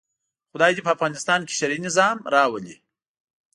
[0.51, 2.75] خدای دې په افغانستان کې شرعي نظام راولي.